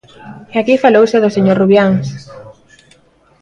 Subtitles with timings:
[0.53, 2.07] E aquí falouse do señor Rubiáns.